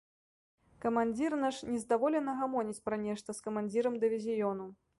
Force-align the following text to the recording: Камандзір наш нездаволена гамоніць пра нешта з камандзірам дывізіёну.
Камандзір 0.85 1.35
наш 1.43 1.59
нездаволена 1.73 2.35
гамоніць 2.39 2.81
пра 2.89 2.99
нешта 3.05 3.29
з 3.41 3.49
камандзірам 3.49 4.01
дывізіёну. 4.05 4.65